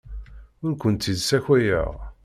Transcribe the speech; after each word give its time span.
Ur 0.65 0.73
kent-id-ssakayeɣ. 0.81 1.93